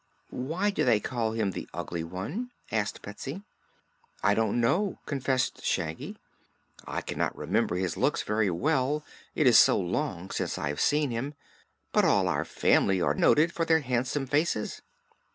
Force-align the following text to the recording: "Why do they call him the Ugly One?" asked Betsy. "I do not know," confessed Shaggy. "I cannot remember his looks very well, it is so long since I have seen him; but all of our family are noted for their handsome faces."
"Why 0.31 0.71
do 0.71 0.83
they 0.83 0.99
call 0.99 1.33
him 1.33 1.51
the 1.51 1.69
Ugly 1.75 2.05
One?" 2.05 2.49
asked 2.71 3.03
Betsy. 3.03 3.43
"I 4.23 4.33
do 4.33 4.45
not 4.45 4.55
know," 4.55 4.99
confessed 5.05 5.63
Shaggy. 5.63 6.17
"I 6.87 7.01
cannot 7.01 7.37
remember 7.37 7.75
his 7.75 7.97
looks 7.97 8.23
very 8.23 8.49
well, 8.49 9.03
it 9.35 9.45
is 9.45 9.59
so 9.59 9.77
long 9.79 10.31
since 10.31 10.57
I 10.57 10.69
have 10.69 10.81
seen 10.81 11.11
him; 11.11 11.35
but 11.91 12.03
all 12.03 12.21
of 12.21 12.33
our 12.33 12.45
family 12.45 12.99
are 12.99 13.13
noted 13.13 13.51
for 13.51 13.63
their 13.63 13.81
handsome 13.81 14.25
faces." 14.25 14.81